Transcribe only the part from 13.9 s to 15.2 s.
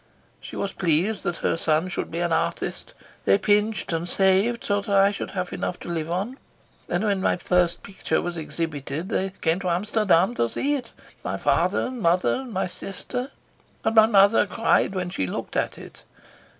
my mother cried when